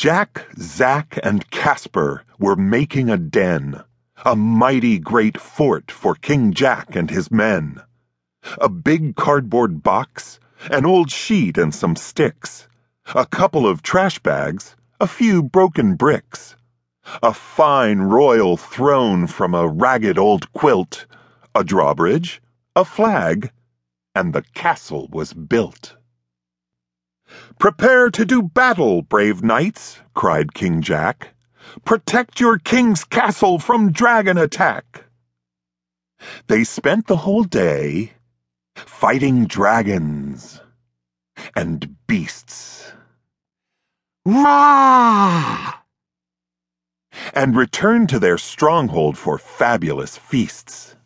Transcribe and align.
Jack, 0.00 0.46
Zack, 0.58 1.18
and 1.22 1.50
Caspar 1.50 2.24
were 2.38 2.56
making 2.56 3.10
a 3.10 3.18
den, 3.18 3.84
a 4.24 4.34
mighty 4.34 4.98
great 4.98 5.38
fort 5.38 5.90
for 5.90 6.14
King 6.14 6.54
Jack 6.54 6.96
and 6.96 7.10
his 7.10 7.30
men. 7.30 7.82
A 8.58 8.70
big 8.70 9.14
cardboard 9.14 9.82
box, 9.82 10.40
an 10.70 10.86
old 10.86 11.10
sheet 11.10 11.58
and 11.58 11.74
some 11.74 11.96
sticks, 11.96 12.66
a 13.14 13.26
couple 13.26 13.66
of 13.66 13.82
trash 13.82 14.18
bags, 14.20 14.74
a 14.98 15.06
few 15.06 15.42
broken 15.42 15.96
bricks, 15.96 16.56
a 17.22 17.34
fine 17.34 17.98
royal 17.98 18.56
throne 18.56 19.26
from 19.26 19.54
a 19.54 19.68
ragged 19.68 20.16
old 20.16 20.50
quilt, 20.54 21.04
a 21.54 21.62
drawbridge, 21.62 22.40
a 22.74 22.86
flag, 22.86 23.52
and 24.14 24.32
the 24.32 24.44
castle 24.54 25.08
was 25.12 25.34
built. 25.34 25.96
Prepare 27.58 28.10
to 28.10 28.24
do 28.24 28.42
battle, 28.42 29.02
brave 29.02 29.42
knights, 29.42 30.00
cried 30.14 30.54
King 30.54 30.82
Jack. 30.82 31.34
Protect 31.84 32.40
your 32.40 32.58
king's 32.58 33.04
castle 33.04 33.58
from 33.58 33.92
dragon 33.92 34.38
attack. 34.38 35.04
They 36.48 36.64
spent 36.64 37.06
the 37.06 37.18
whole 37.18 37.44
day 37.44 38.12
fighting 38.74 39.46
dragons 39.46 40.60
and 41.54 41.96
beasts. 42.06 42.92
Rah! 44.24 45.74
And 47.34 47.56
returned 47.56 48.08
to 48.10 48.18
their 48.18 48.38
stronghold 48.38 49.16
for 49.16 49.38
fabulous 49.38 50.16
feasts. 50.16 50.96